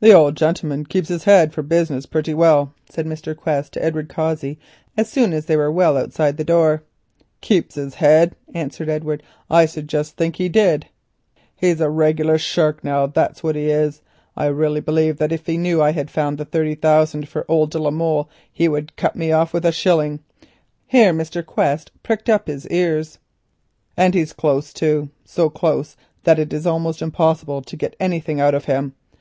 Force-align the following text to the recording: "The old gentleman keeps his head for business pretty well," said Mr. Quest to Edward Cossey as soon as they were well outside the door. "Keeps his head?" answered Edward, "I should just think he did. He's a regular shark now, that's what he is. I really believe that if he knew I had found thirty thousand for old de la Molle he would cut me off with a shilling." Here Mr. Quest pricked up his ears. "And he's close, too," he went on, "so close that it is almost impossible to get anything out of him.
"The 0.00 0.12
old 0.12 0.36
gentleman 0.36 0.84
keeps 0.86 1.06
his 1.06 1.22
head 1.22 1.52
for 1.52 1.62
business 1.62 2.04
pretty 2.04 2.34
well," 2.34 2.74
said 2.90 3.06
Mr. 3.06 3.36
Quest 3.36 3.74
to 3.74 3.84
Edward 3.84 4.08
Cossey 4.08 4.58
as 4.96 5.08
soon 5.08 5.32
as 5.32 5.46
they 5.46 5.56
were 5.56 5.70
well 5.70 5.96
outside 5.96 6.36
the 6.36 6.42
door. 6.42 6.82
"Keeps 7.40 7.76
his 7.76 7.94
head?" 7.94 8.34
answered 8.54 8.88
Edward, 8.88 9.22
"I 9.48 9.66
should 9.66 9.86
just 9.88 10.16
think 10.16 10.34
he 10.34 10.48
did. 10.48 10.86
He's 11.54 11.80
a 11.80 11.88
regular 11.88 12.38
shark 12.38 12.82
now, 12.82 13.06
that's 13.06 13.44
what 13.44 13.54
he 13.54 13.70
is. 13.70 14.02
I 14.36 14.46
really 14.46 14.80
believe 14.80 15.18
that 15.18 15.30
if 15.30 15.46
he 15.46 15.56
knew 15.56 15.80
I 15.80 15.92
had 15.92 16.10
found 16.10 16.44
thirty 16.50 16.74
thousand 16.74 17.28
for 17.28 17.48
old 17.48 17.70
de 17.70 17.78
la 17.78 17.92
Molle 17.92 18.28
he 18.50 18.66
would 18.66 18.96
cut 18.96 19.14
me 19.14 19.30
off 19.30 19.52
with 19.52 19.64
a 19.64 19.70
shilling." 19.70 20.24
Here 20.88 21.12
Mr. 21.12 21.46
Quest 21.46 21.92
pricked 22.02 22.28
up 22.28 22.48
his 22.48 22.66
ears. 22.66 23.20
"And 23.96 24.12
he's 24.12 24.32
close, 24.32 24.72
too," 24.72 24.86
he 24.86 24.98
went 25.02 25.10
on, 25.10 25.24
"so 25.26 25.50
close 25.50 25.96
that 26.24 26.40
it 26.40 26.52
is 26.52 26.66
almost 26.66 27.00
impossible 27.00 27.62
to 27.62 27.76
get 27.76 27.94
anything 28.00 28.40
out 28.40 28.52
of 28.52 28.64
him. 28.64 28.94